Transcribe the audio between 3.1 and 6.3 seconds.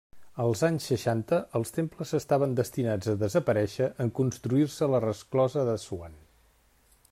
a desaparèixer en construir-se la resclosa d'Assuan.